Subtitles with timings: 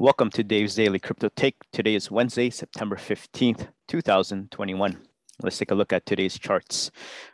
[0.00, 1.56] Welcome to Dave's Daily Crypto Take.
[1.72, 4.96] Today is Wednesday, September 15th, 2021.
[5.42, 6.92] Let's take a look at today's charts.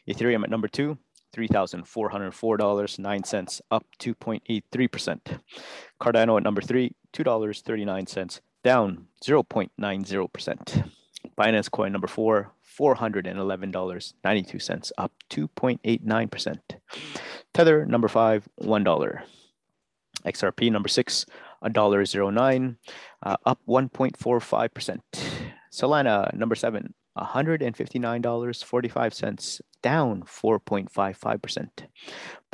[0.09, 0.97] Ethereum at number two,
[1.37, 5.41] $3,404.09, up 2.83%.
[6.01, 10.91] Cardano at number three, $2.39, down 0.90%.
[11.37, 16.59] Binance Coin number four, $411.92, up 2.89%.
[17.55, 19.23] Tether number five, $1.
[20.27, 21.27] XRP number six,
[21.65, 22.77] $1.09,
[23.23, 24.99] uh, up 1.45%.
[25.73, 31.69] Solana number seven, $159.45, down 4.55%.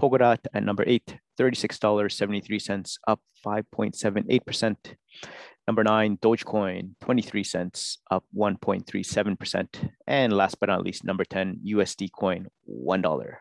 [0.01, 4.77] Polkadot at number eight, $36.73, up 5.78%.
[5.67, 9.91] Number nine, Dogecoin, 23 cents, up 1.37%.
[10.07, 13.37] And last but not least, number 10, USD coin, $1.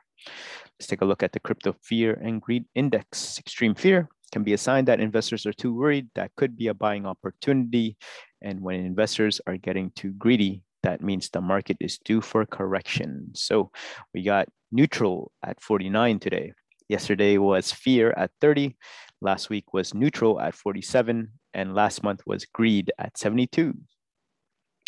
[0.79, 3.39] Let's take a look at the crypto fear and greed index.
[3.39, 6.09] Extreme fear can be a sign that investors are too worried.
[6.15, 7.97] That could be a buying opportunity.
[8.41, 13.31] And when investors are getting too greedy, that means the market is due for correction.
[13.33, 13.71] So
[14.13, 16.53] we got neutral at 49 today.
[16.87, 18.75] Yesterday was fear at 30.
[19.21, 23.73] Last week was neutral at 47 and last month was greed at 72.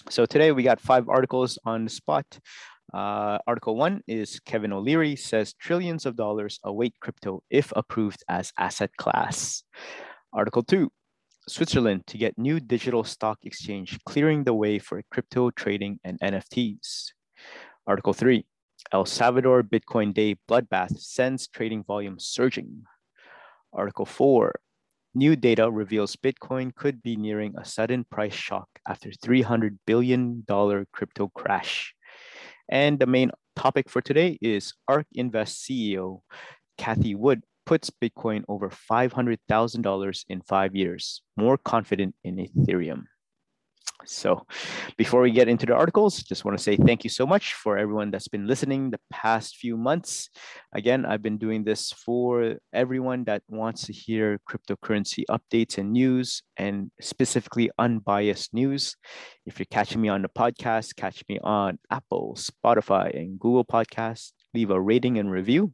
[0.10, 2.40] So today we got five articles on the spot.
[2.94, 8.52] Uh, article one is Kevin O'Leary says trillions of dollars await crypto if approved as
[8.58, 9.64] asset class.
[10.34, 10.92] Article two,
[11.48, 17.12] Switzerland to get new digital stock exchange clearing the way for crypto trading and NFTs.
[17.88, 18.46] Article three,
[18.92, 22.84] El Salvador Bitcoin Day bloodbath sends trading volume surging.
[23.74, 24.54] Article four,
[25.16, 30.44] New data reveals Bitcoin could be nearing a sudden price shock after $300 billion
[30.92, 31.94] crypto crash.
[32.68, 36.22] And the main topic for today is ARK Invest CEO
[36.80, 43.04] Cathie Wood puts Bitcoin over $500,000 in five years, more confident in Ethereum.
[44.06, 44.46] So
[44.98, 47.78] before we get into the articles, just want to say thank you so much for
[47.78, 50.30] everyone that's been listening the past few months.
[50.74, 56.44] Again, I've been doing this for everyone that wants to hear cryptocurrency updates and news
[56.58, 58.96] and specifically unbiased news.
[59.46, 64.32] If you're catching me on the podcast, catch me on Apple, Spotify, and Google Podcasts.
[64.54, 65.74] Leave a rating and review.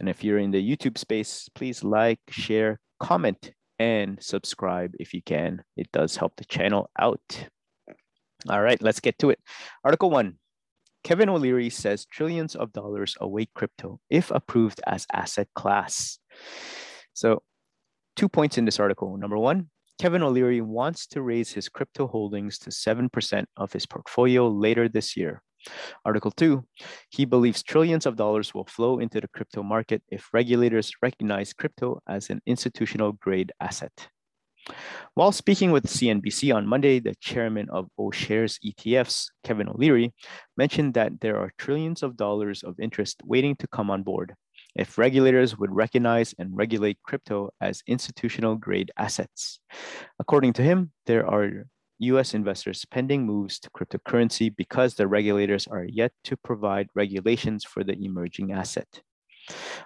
[0.00, 5.22] And if you're in the YouTube space, please like, share, comment, and subscribe if you
[5.22, 5.62] can.
[5.76, 7.48] It does help the channel out.
[8.48, 9.40] All right, let's get to it.
[9.84, 10.38] Article one
[11.04, 16.18] Kevin O'Leary says trillions of dollars await crypto if approved as asset class.
[17.12, 17.42] So,
[18.16, 19.16] two points in this article.
[19.18, 24.48] Number one, Kevin O'Leary wants to raise his crypto holdings to 7% of his portfolio
[24.48, 25.42] later this year.
[26.04, 26.64] Article 2,
[27.10, 32.00] he believes trillions of dollars will flow into the crypto market if regulators recognize crypto
[32.08, 34.08] as an institutional grade asset.
[35.14, 40.12] While speaking with CNBC on Monday, the chairman of O'Shares ETFs, Kevin O'Leary,
[40.56, 44.34] mentioned that there are trillions of dollars of interest waiting to come on board
[44.74, 49.60] if regulators would recognize and regulate crypto as institutional grade assets.
[50.18, 51.66] According to him, there are
[51.98, 57.84] US investors pending moves to cryptocurrency because the regulators are yet to provide regulations for
[57.84, 59.02] the emerging asset.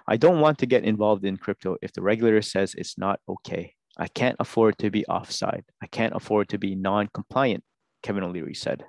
[0.07, 3.75] I don't want to get involved in crypto if the regulator says it's not okay.
[3.99, 5.65] I can't afford to be offside.
[5.83, 7.63] I can't afford to be non compliant,
[8.01, 8.85] Kevin O'Leary said.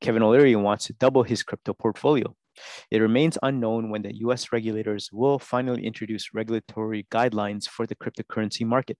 [0.00, 2.36] Kevin O'Leary wants to double his crypto portfolio.
[2.92, 8.64] It remains unknown when the US regulators will finally introduce regulatory guidelines for the cryptocurrency
[8.64, 8.96] market.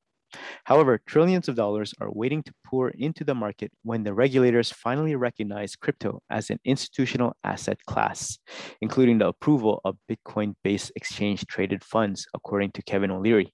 [0.64, 5.16] However, trillions of dollars are waiting to pour into the market when the regulators finally
[5.16, 8.38] recognize crypto as an institutional asset class,
[8.80, 13.52] including the approval of Bitcoin based exchange traded funds, according to Kevin O'Leary.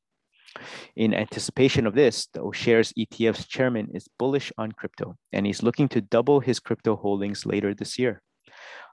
[0.94, 5.89] In anticipation of this, the O'Shares ETF's chairman is bullish on crypto and he's looking
[5.91, 8.22] to double his crypto holdings later this year.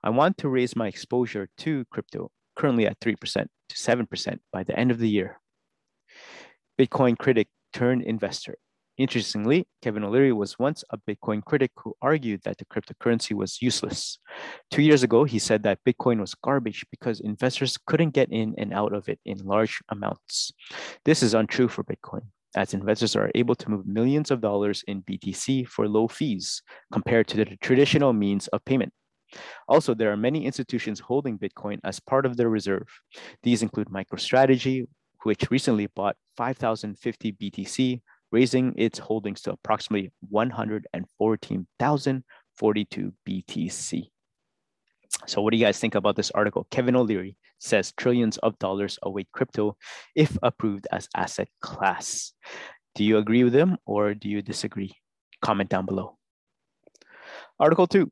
[0.03, 4.77] I want to raise my exposure to crypto, currently at 3% to 7% by the
[4.77, 5.39] end of the year.
[6.79, 8.57] Bitcoin critic turned investor
[8.97, 14.19] Interestingly, Kevin O'Leary was once a Bitcoin critic who argued that the cryptocurrency was useless.
[14.69, 18.71] Two years ago, he said that Bitcoin was garbage because investors couldn't get in and
[18.71, 20.51] out of it in large amounts.
[21.05, 22.21] This is untrue for Bitcoin,
[22.55, 26.61] as investors are able to move millions of dollars in BTC for low fees
[26.91, 28.93] compared to the traditional means of payment.
[29.67, 32.87] Also, there are many institutions holding Bitcoin as part of their reserve.
[33.41, 34.85] These include MicroStrategy,
[35.23, 38.01] which recently bought 5,050 BTC
[38.33, 44.09] raising its holdings to approximately 114,042 BTC.
[45.27, 46.65] So, what do you guys think about this article?
[46.71, 49.77] Kevin O'Leary says trillions of dollars await crypto
[50.15, 52.33] if approved as asset class.
[52.95, 54.95] Do you agree with him or do you disagree?
[55.41, 56.17] Comment down below.
[57.59, 58.11] Article two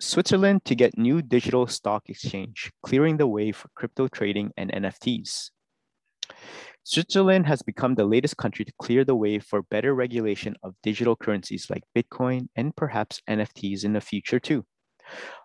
[0.00, 5.50] Switzerland to get new digital stock exchange, clearing the way for crypto trading and NFTs.
[6.88, 11.14] Switzerland has become the latest country to clear the way for better regulation of digital
[11.14, 14.64] currencies like Bitcoin and perhaps NFTs in the future too.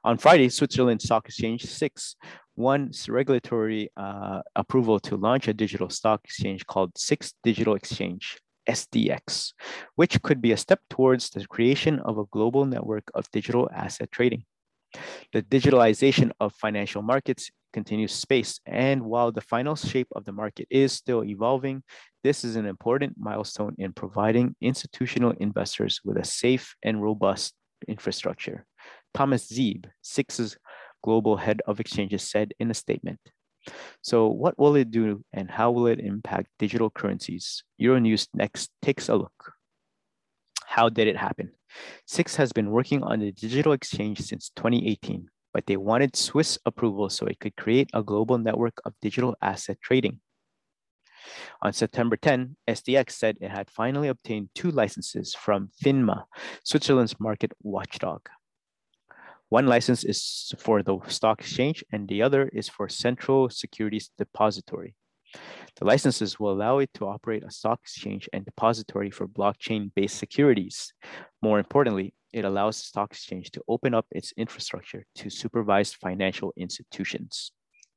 [0.05, 2.15] On Friday, Switzerland Stock Exchange SIX
[2.55, 8.37] won regulatory uh, approval to launch a digital stock exchange called SIX Digital Exchange,
[8.69, 9.51] SDX,
[9.95, 14.09] which could be a step towards the creation of a global network of digital asset
[14.13, 14.45] trading.
[15.33, 20.67] The digitalization of financial markets continues space, and while the final shape of the market
[20.69, 21.83] is still evolving,
[22.23, 27.53] this is an important milestone in providing institutional investors with a safe and robust
[27.87, 28.65] infrastructure.
[29.13, 30.57] Thomas Zeeb, SIX's
[31.03, 33.19] global head of exchanges, said in a statement.
[34.01, 37.63] So, what will it do and how will it impact digital currencies?
[37.81, 39.53] Euronews next takes a look.
[40.65, 41.51] How did it happen?
[42.07, 47.09] SIX has been working on the digital exchange since 2018, but they wanted Swiss approval
[47.09, 50.19] so it could create a global network of digital asset trading.
[51.61, 56.25] On September 10, SDX said it had finally obtained two licenses from FINMA,
[56.63, 58.27] Switzerland's market watchdog.
[59.49, 64.95] One license is for the stock exchange and the other is for Central Securities Depository.
[65.77, 70.93] The licenses will allow it to operate a stock exchange and depository for blockchain-based securities.
[71.41, 76.53] More importantly, it allows the stock exchange to open up its infrastructure to supervised financial
[76.57, 77.51] institutions.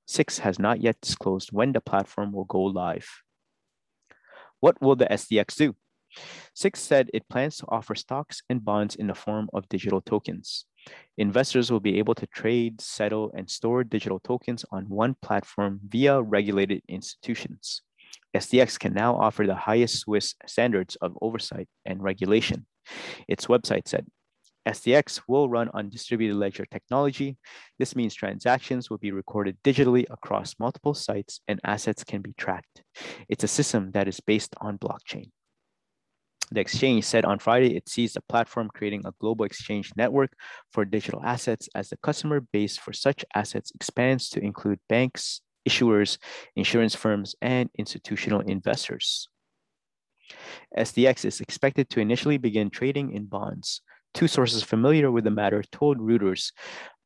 [0.06, 3.08] SIX has not yet disclosed when the platform will go live.
[4.60, 5.74] What will the SDX do?
[6.54, 10.64] SIX said it plans to offer stocks and bonds in the form of digital tokens.
[11.18, 16.22] Investors will be able to trade, settle, and store digital tokens on one platform via
[16.22, 17.82] regulated institutions.
[18.34, 22.66] SDX can now offer the highest Swiss standards of oversight and regulation.
[23.28, 24.06] Its website said,
[24.66, 27.36] SDX will run on distributed ledger technology.
[27.78, 32.82] This means transactions will be recorded digitally across multiple sites and assets can be tracked.
[33.28, 35.30] It's a system that is based on blockchain.
[36.52, 40.32] The exchange said on Friday it sees the platform creating a global exchange network
[40.72, 46.18] for digital assets as the customer base for such assets expands to include banks, issuers,
[46.54, 49.28] insurance firms, and institutional investors.
[50.76, 53.82] SDX is expected to initially begin trading in bonds.
[54.16, 56.50] Two sources familiar with the matter told Reuters,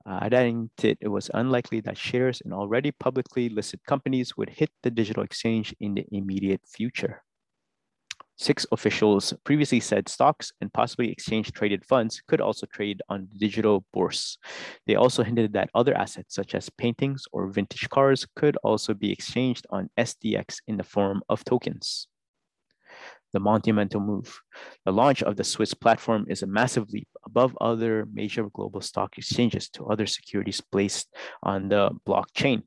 [0.07, 4.71] uh, adding that it was unlikely that shares in already publicly listed companies would hit
[4.85, 7.25] the digital exchange in the immediate future.
[8.39, 13.39] SIX officials previously said stocks and possibly exchange traded funds could also trade on the
[13.41, 14.39] digital bourse.
[14.87, 19.11] They also hinted that other assets, such as paintings or vintage cars, could also be
[19.11, 22.07] exchanged on SDX in the form of tokens.
[23.33, 24.41] The monumental move.
[24.85, 29.19] The launch of the Swiss platform is a massive leap above other major global stock
[29.19, 32.63] exchanges to other securities placed on the blockchain.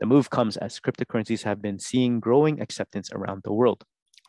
[0.00, 3.82] The move comes as cryptocurrencies have been seeing growing acceptance around the world.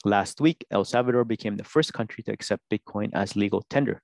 [0.06, 4.02] Last week, El Salvador became the first country to accept Bitcoin as legal tender.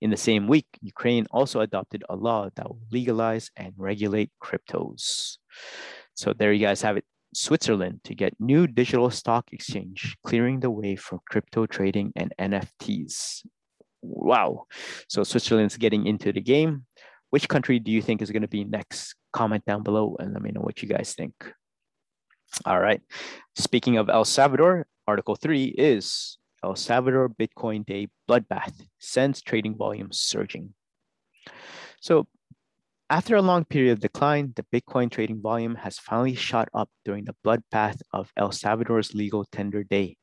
[0.00, 5.36] In the same week, Ukraine also adopted a law that will legalize and regulate cryptos.
[6.14, 7.04] So there you guys have it.
[7.34, 13.44] Switzerland to get new digital stock exchange, clearing the way for crypto trading and NFTs.
[14.02, 14.66] Wow.
[15.08, 16.86] So Switzerland's getting into the game.
[17.30, 19.16] Which country do you think is going to be next?
[19.32, 21.34] Comment down below and let me know what you guys think.
[22.64, 23.02] All right.
[23.56, 30.08] Speaking of El Salvador, Article 3 is El Salvador Bitcoin Day bloodbath sends trading volume
[30.12, 30.74] surging.
[32.00, 32.26] So,
[33.10, 37.24] after a long period of decline, the Bitcoin trading volume has finally shot up during
[37.24, 40.16] the bloodbath of El Salvador's legal tender day.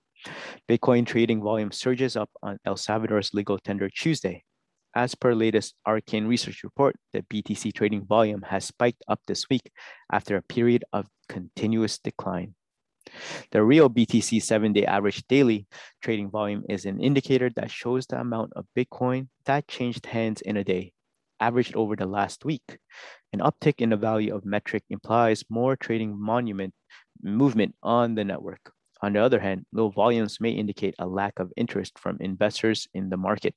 [0.69, 4.43] Bitcoin trading volume surges up on El Salvador's legal tender Tuesday.
[4.95, 9.71] As per latest Arcane Research report, the BTC trading volume has spiked up this week
[10.11, 12.55] after a period of continuous decline.
[13.51, 15.65] The real BTC seven day average daily
[16.01, 20.57] trading volume is an indicator that shows the amount of Bitcoin that changed hands in
[20.57, 20.93] a day,
[21.41, 22.77] averaged over the last week.
[23.33, 26.73] An uptick in the value of metric implies more trading monument
[27.21, 28.71] movement on the network.
[29.01, 33.09] On the other hand, low volumes may indicate a lack of interest from investors in
[33.09, 33.55] the market.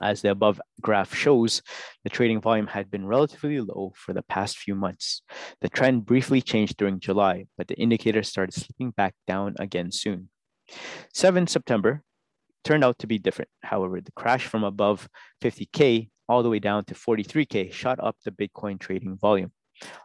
[0.00, 1.62] As the above graph shows,
[2.02, 5.22] the trading volume had been relatively low for the past few months.
[5.60, 10.30] The trend briefly changed during July, but the indicator started slipping back down again soon.
[11.12, 12.02] 7 September
[12.64, 13.50] turned out to be different.
[13.62, 15.08] However, the crash from above
[15.42, 19.52] 50K all the way down to 43K shot up the Bitcoin trading volume.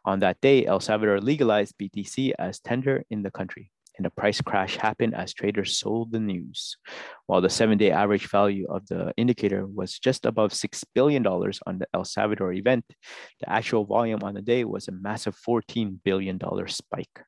[0.05, 4.41] On that day, El Salvador legalized BTC as tender in the country, and a price
[4.41, 6.77] crash happened as traders sold the news.
[7.27, 11.79] While the seven day average value of the indicator was just above $6 billion on
[11.79, 12.85] the El Salvador event,
[13.39, 17.21] the actual volume on the day was a massive $14 billion spike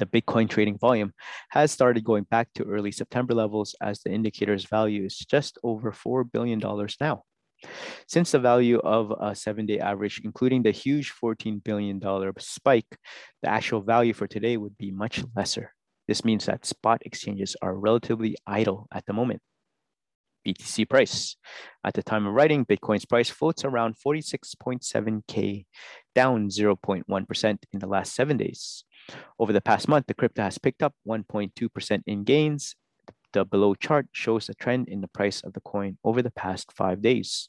[0.00, 1.12] the Bitcoin trading volume
[1.50, 5.92] has started going back to early September levels as the indicator's value is just over
[5.92, 6.58] $4 billion
[7.00, 7.22] now.
[8.06, 12.00] Since the value of a seven day average, including the huge $14 billion
[12.38, 12.98] spike,
[13.42, 15.74] the actual value for today would be much lesser.
[16.08, 19.40] This means that spot exchanges are relatively idle at the moment.
[20.46, 21.36] BTC price.
[21.84, 25.66] At the time of writing, Bitcoin's price floats around 46.7K,
[26.14, 28.84] down 0.1% in the last seven days.
[29.38, 32.74] Over the past month, the crypto has picked up 1.2% in gains.
[33.32, 36.72] The below chart shows a trend in the price of the coin over the past
[36.72, 37.48] five days.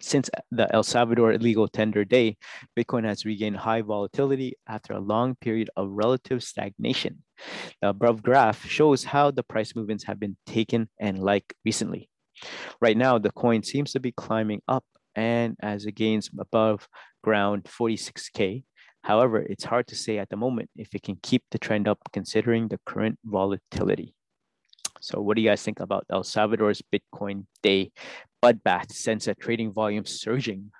[0.00, 2.38] Since the El Salvador legal tender day,
[2.78, 7.22] Bitcoin has regained high volatility after a long period of relative stagnation.
[7.82, 12.08] The above graph shows how the price movements have been taken and like recently.
[12.80, 16.88] Right now, the coin seems to be climbing up and as it gains above
[17.22, 18.64] ground 46K,
[19.02, 21.98] However, it's hard to say at the moment if it can keep the trend up
[22.12, 24.14] considering the current volatility.
[25.00, 27.92] So what do you guys think about El Salvador's Bitcoin day
[28.42, 30.70] bloodbath since the trading volume surging?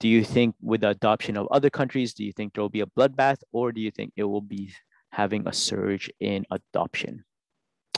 [0.00, 2.80] Do you think with the adoption of other countries, do you think there will be
[2.80, 4.72] a bloodbath or do you think it will be
[5.10, 7.24] having a surge in adoption?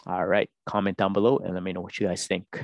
[0.06, 2.62] All right, comment down below and let me know what you guys think.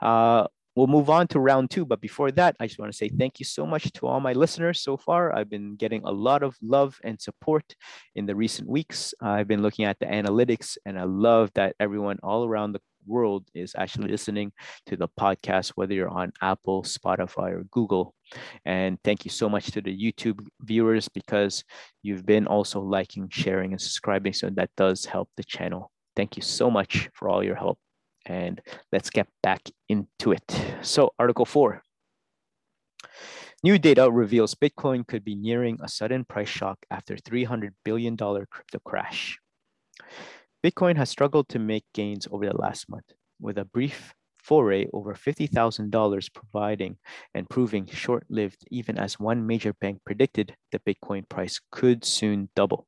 [0.00, 0.46] Uh,
[0.80, 3.38] We'll move on to round two, but before that, I just want to say thank
[3.38, 5.30] you so much to all my listeners so far.
[5.36, 7.76] I've been getting a lot of love and support
[8.14, 9.12] in the recent weeks.
[9.20, 13.46] I've been looking at the analytics, and I love that everyone all around the world
[13.54, 14.52] is actually listening
[14.86, 18.14] to the podcast, whether you're on Apple, Spotify, or Google.
[18.64, 21.62] And thank you so much to the YouTube viewers because
[22.02, 24.32] you've been also liking, sharing, and subscribing.
[24.32, 25.90] So that does help the channel.
[26.16, 27.78] Thank you so much for all your help
[28.30, 28.60] and
[28.92, 30.48] let's get back into it.
[30.82, 31.82] So article four.
[33.62, 38.78] New data reveals Bitcoin could be nearing a sudden price shock after $300 billion crypto
[38.84, 39.38] crash.
[40.64, 45.14] Bitcoin has struggled to make gains over the last month, with a brief foray over
[45.14, 46.96] $50,000 providing
[47.34, 52.48] and proving short lived, even as one major bank predicted the Bitcoin price could soon
[52.54, 52.86] double.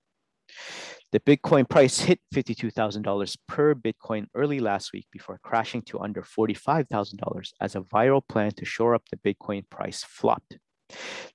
[1.12, 7.52] The Bitcoin price hit $52,000 per Bitcoin early last week before crashing to under $45,000
[7.60, 10.56] as a viral plan to shore up the Bitcoin price flopped.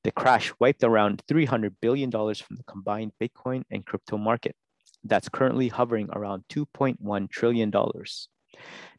[0.04, 4.56] The crash wiped around $300 billion from the combined Bitcoin and crypto market.
[5.04, 7.72] That's currently hovering around $2.1 trillion.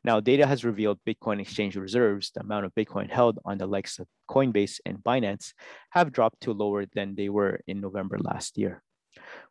[0.05, 3.99] Now, data has revealed Bitcoin exchange reserves, the amount of Bitcoin held on the likes
[3.99, 5.55] of Coinbase and Binance,
[5.91, 8.85] have dropped to lower than they were in November last year.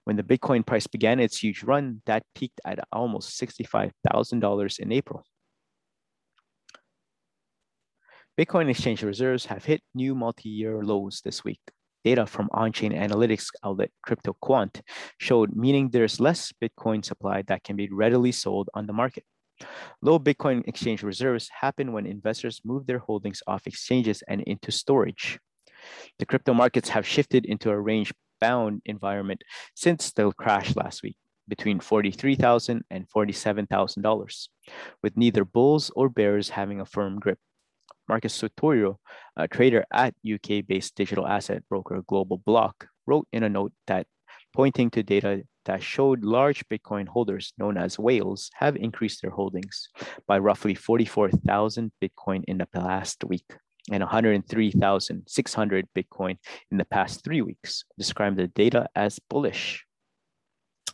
[0.04, 5.24] When the Bitcoin price began its huge run, that peaked at almost $65,000 in April.
[8.40, 11.60] Bitcoin exchange reserves have hit new multi-year lows this week.
[12.06, 14.82] Data from on-chain analytics outlet CryptoQuant
[15.18, 19.24] showed meaning there's less Bitcoin supply that can be readily sold on the market.
[20.02, 25.40] Low Bitcoin exchange reserves happen when investors move their holdings off exchanges and into storage.
[26.20, 29.44] The crypto markets have shifted into a range bound environment
[29.76, 31.18] since the crash last week
[31.48, 34.48] between $43,000 and $47,000,
[35.02, 37.40] with neither bulls or bears having a firm grip.
[38.10, 38.96] Marcus Sotiriou,
[39.36, 44.08] a trader at UK-based digital asset broker Global Block, wrote in a note that
[44.54, 49.90] pointing to data that showed large Bitcoin holders known as whales have increased their holdings
[50.26, 53.58] by roughly 44,000 Bitcoin in the past week
[53.92, 56.38] and 103,600 Bitcoin
[56.72, 59.86] in the past three weeks, described the data as bullish.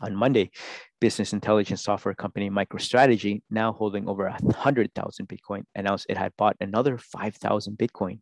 [0.02, 0.52] On Monday,
[1.00, 6.98] business intelligence software company MicroStrategy, now holding over 100,000 Bitcoin, announced it had bought another
[6.98, 8.20] 5,000 Bitcoin.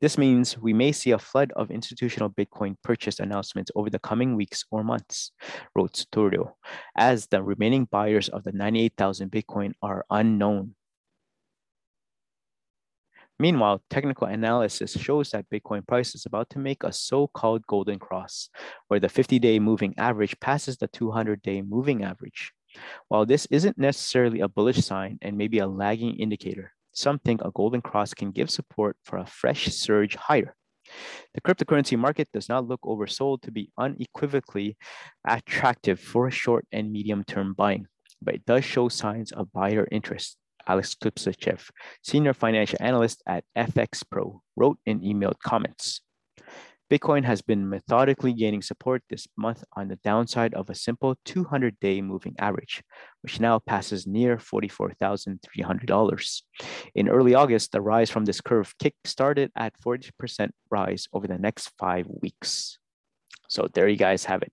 [0.00, 4.36] This means we may see a flood of institutional Bitcoin purchase announcements over the coming
[4.36, 5.32] weeks or months,
[5.74, 6.52] wrote Sotiriou,
[6.96, 10.75] as the remaining buyers of the 98,000 Bitcoin are unknown.
[13.38, 18.48] Meanwhile, technical analysis shows that Bitcoin price is about to make a so-called golden cross,
[18.88, 22.52] where the 50-day moving average passes the 200-day moving average.
[23.08, 27.50] While this isn't necessarily a bullish sign and maybe a lagging indicator, some think a
[27.50, 30.54] golden cross can give support for a fresh surge higher.
[31.34, 34.78] The cryptocurrency market does not look oversold to be unequivocally
[35.26, 37.86] attractive for short and medium term buying,
[38.22, 41.70] but it does show signs of buyer interest Alex Kuptsikevich,
[42.02, 46.00] senior financial analyst at FX Pro, wrote in emailed comments.
[46.88, 51.80] Bitcoin has been methodically gaining support this month on the downside of a simple 200
[51.80, 52.80] day moving average,
[53.22, 56.42] which now passes near $44,300.
[56.94, 61.38] In early August, the rise from this curve kick started at 40% rise over the
[61.38, 62.78] next five weeks.
[63.48, 64.52] So there you guys have it.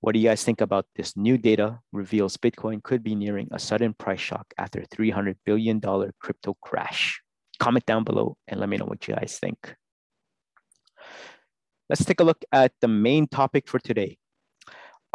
[0.00, 3.58] What do you guys think about this new data reveals Bitcoin could be nearing a
[3.58, 5.80] sudden price shock after $300 billion
[6.20, 7.20] crypto crash?
[7.58, 9.74] Comment down below and let me know what you guys think.
[11.88, 14.18] Let's take a look at the main topic for today.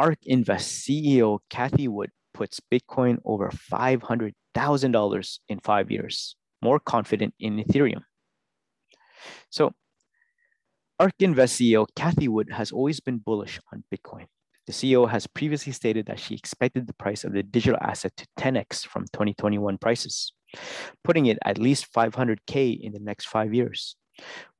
[0.00, 7.62] ARK Invest CEO Cathie Wood puts Bitcoin over $500,000 in five years, more confident in
[7.62, 8.02] Ethereum.
[9.50, 9.72] So,
[11.02, 14.26] ARK Invest CEO Cathie Wood has always been bullish on Bitcoin.
[14.68, 18.26] The CEO has previously stated that she expected the price of the digital asset to
[18.38, 20.32] 10x from 2021 prices,
[21.02, 23.96] putting it at least 500K in the next five years.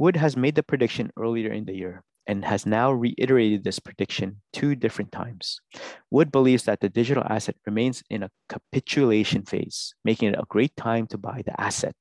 [0.01, 4.43] Wood has made the prediction earlier in the year and has now reiterated this prediction
[4.53, 5.61] two different times.
[6.11, 10.75] Wood believes that the digital asset remains in a capitulation phase, making it a great
[10.75, 11.95] time to buy the asset.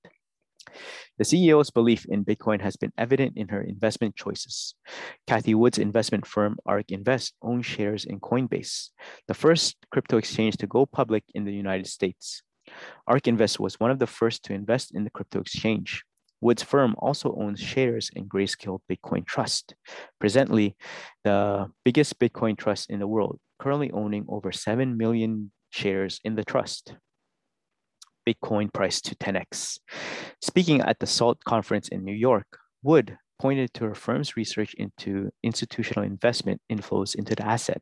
[1.17, 4.75] The CEO's belief in Bitcoin has been evident in her investment choices.
[5.27, 8.89] Cathie Wood's investment firm ARK Invest owns shares in Coinbase,
[9.27, 12.43] the first crypto exchange to go public in the United States.
[13.07, 16.03] ARK Invest was one of the first to invest in the crypto exchange.
[16.41, 19.75] Wood's firm also owns shares in Grayscale Bitcoin Trust,
[20.19, 20.75] presently
[21.23, 26.43] the biggest Bitcoin trust in the world, currently owning over 7 million shares in the
[26.43, 26.95] trust.
[28.33, 29.79] Bitcoin price to 10x.
[30.41, 32.47] Speaking at the SALT conference in New York,
[32.83, 37.81] Wood pointed to her firm's research into institutional investment inflows into the asset.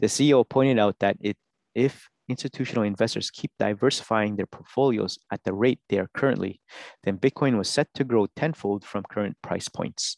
[0.00, 1.36] The CEO pointed out that it,
[1.74, 6.60] if institutional investors keep diversifying their portfolios at the rate they are currently,
[7.04, 10.16] then Bitcoin was set to grow tenfold from current price points.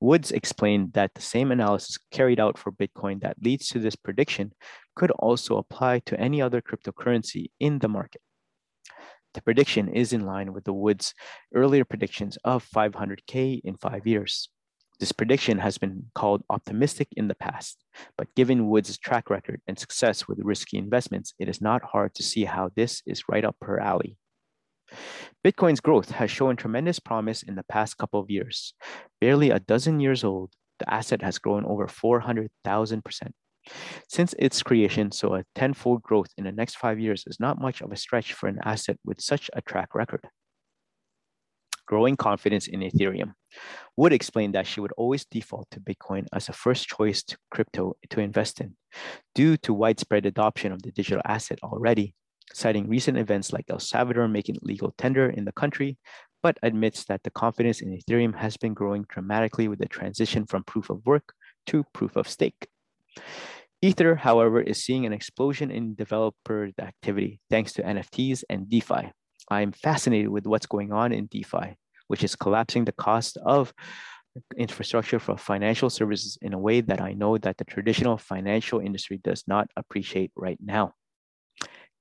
[0.00, 4.52] Woods explained that the same analysis carried out for Bitcoin that leads to this prediction
[4.96, 8.20] could also apply to any other cryptocurrency in the market.
[9.34, 11.12] The prediction is in line with the Woods'
[11.54, 14.48] earlier predictions of 500K in five years.
[15.00, 17.84] This prediction has been called optimistic in the past,
[18.16, 22.22] but given Woods' track record and success with risky investments, it is not hard to
[22.22, 24.16] see how this is right up her alley.
[25.44, 28.74] Bitcoin's growth has shown tremendous promise in the past couple of years.
[29.20, 33.32] Barely a dozen years old, the asset has grown over 400,000%.
[34.08, 37.80] Since its creation, so a tenfold growth in the next five years is not much
[37.80, 40.28] of a stretch for an asset with such a track record
[41.86, 43.32] growing confidence in Ethereum.
[43.96, 47.96] Wood explained that she would always default to Bitcoin as a first choice to crypto
[48.10, 48.76] to invest in,
[49.34, 52.14] due to widespread adoption of the digital asset already,
[52.52, 55.98] citing recent events like El Salvador making legal tender in the country,
[56.42, 60.64] but admits that the confidence in Ethereum has been growing dramatically with the transition from
[60.64, 61.32] proof of work
[61.66, 62.68] to proof of stake.
[63.84, 69.12] Ether, however, is seeing an explosion in developer activity thanks to NFTs and DeFi,
[69.50, 71.76] I'm fascinated with what's going on in DeFi,
[72.08, 73.74] which is collapsing the cost of
[74.56, 79.20] infrastructure for financial services in a way that I know that the traditional financial industry
[79.22, 80.94] does not appreciate right now.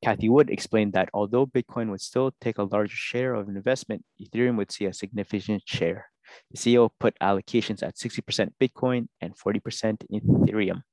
[0.06, 4.56] Cathie Wood explained that although Bitcoin would still take a larger share of investment, Ethereum
[4.56, 6.06] would see a significant share.
[6.50, 10.84] The CEO put allocations at 60% Bitcoin and 40% Ethereum.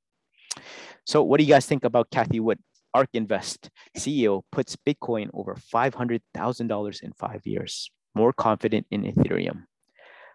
[1.06, 2.58] So, what do you guys think about Cathie Wood?
[2.94, 9.64] ARK Invest CEO puts Bitcoin over $500,000 in five years, more confident in Ethereum.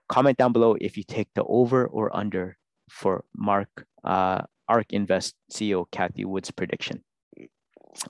[0.07, 2.57] Comment down below if you take the over or under
[2.89, 7.03] for Mark uh, ARK Invest CEO Cathie Wood's prediction.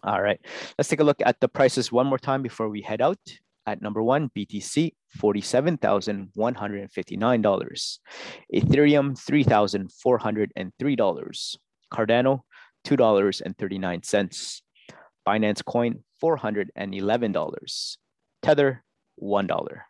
[0.04, 0.40] All right,
[0.78, 3.20] let's take a look at the prices one more time before we head out.
[3.68, 8.00] At number one, BTC, $47,159.
[8.54, 11.58] Ethereum, $3,403.
[11.92, 12.42] Cardano,
[12.86, 14.62] $2.39.
[15.28, 17.98] Binance Coin, $411.
[18.42, 18.84] Tether,
[19.22, 19.82] $1.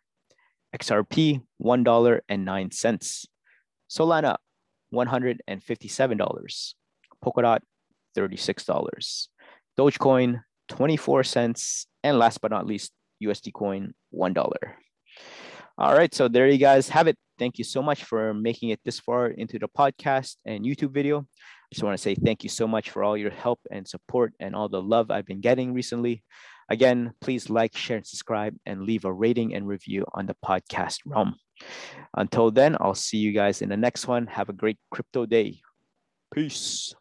[0.74, 3.26] XRP, $1.09.
[3.90, 4.36] Solana,
[4.94, 6.74] $157.
[7.24, 7.60] Polkadot,
[8.16, 9.28] $36.
[9.78, 11.86] Dogecoin, 24 cents.
[12.02, 14.46] And last but not least, USD coin, $1.
[15.78, 17.16] All right, so there you guys have it.
[17.38, 21.26] Thank you so much for making it this far into the podcast and YouTube video.
[21.66, 24.32] I just want to say thank you so much for all your help and support
[24.38, 26.22] and all the love I've been getting recently.
[26.68, 31.00] Again, please like, share, and subscribe, and leave a rating and review on the podcast
[31.04, 31.34] realm.
[32.16, 34.26] Until then, I'll see you guys in the next one.
[34.28, 35.60] Have a great crypto day.
[36.32, 36.94] Peace.